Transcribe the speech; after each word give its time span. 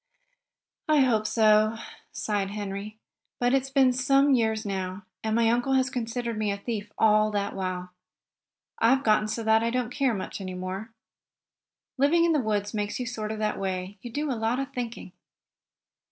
"I 0.89 1.01
hope 1.01 1.27
so," 1.27 1.77
sighed 2.11 2.49
Henry. 2.49 2.97
"But 3.39 3.53
it's 3.53 3.69
been 3.69 3.93
some 3.93 4.33
years 4.33 4.65
now, 4.65 5.05
and 5.23 5.35
my 5.35 5.47
uncle 5.47 5.73
has 5.73 5.91
considered 5.91 6.39
me 6.39 6.51
a 6.51 6.57
thief 6.57 6.91
all 6.97 7.29
that 7.33 7.53
while. 7.55 7.91
I've 8.79 9.03
gotten 9.03 9.27
so 9.27 9.47
I 9.47 9.69
don't 9.69 9.85
much 9.89 9.95
care 9.95 10.19
any 10.39 10.55
more. 10.55 10.91
Living 11.99 12.25
in 12.25 12.33
the 12.33 12.39
woods 12.39 12.73
makes 12.73 12.99
you 12.99 13.05
sort 13.05 13.31
of 13.31 13.37
that 13.37 13.59
way. 13.59 13.99
You 14.01 14.11
do 14.11 14.31
a 14.31 14.33
lot 14.33 14.57
of 14.59 14.73
thinking. 14.73 15.11